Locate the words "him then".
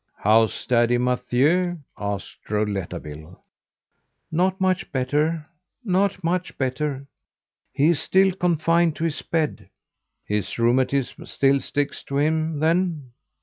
12.17-13.11